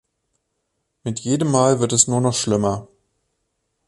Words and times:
Mit 1.03 1.19
jedem 1.19 1.51
Mal 1.51 1.79
wird 1.79 1.93
es 1.93 2.07
nur 2.07 2.21
noch 2.21 2.33
schlimmer. 2.33 2.87